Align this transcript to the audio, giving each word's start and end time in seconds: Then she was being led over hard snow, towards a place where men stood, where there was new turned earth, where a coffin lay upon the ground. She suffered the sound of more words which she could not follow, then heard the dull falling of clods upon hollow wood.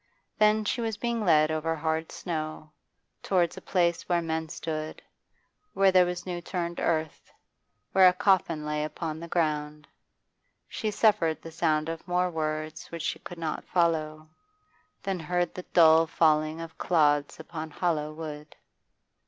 Then 0.39 0.65
she 0.65 0.81
was 0.81 0.97
being 0.97 1.23
led 1.23 1.51
over 1.51 1.75
hard 1.75 2.11
snow, 2.11 2.71
towards 3.21 3.55
a 3.55 3.61
place 3.61 4.09
where 4.09 4.19
men 4.19 4.49
stood, 4.49 4.99
where 5.73 5.91
there 5.91 6.07
was 6.07 6.25
new 6.25 6.41
turned 6.41 6.79
earth, 6.79 7.31
where 7.91 8.07
a 8.07 8.13
coffin 8.13 8.65
lay 8.65 8.83
upon 8.83 9.19
the 9.19 9.27
ground. 9.27 9.87
She 10.67 10.89
suffered 10.89 11.39
the 11.43 11.51
sound 11.51 11.87
of 11.87 12.07
more 12.07 12.31
words 12.31 12.87
which 12.87 13.03
she 13.03 13.19
could 13.19 13.37
not 13.37 13.63
follow, 13.63 14.27
then 15.03 15.19
heard 15.19 15.53
the 15.53 15.65
dull 15.71 16.07
falling 16.07 16.61
of 16.61 16.79
clods 16.79 17.39
upon 17.39 17.69
hollow 17.69 18.11
wood. 18.11 18.55